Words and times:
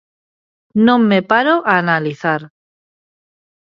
Non 0.85 0.99
me 1.09 1.19
paro 1.31 1.55
a 1.71 1.73
analizar. 1.83 2.41